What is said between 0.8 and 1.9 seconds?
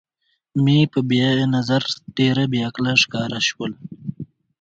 په نظر